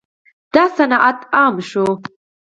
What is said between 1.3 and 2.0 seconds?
عام شو.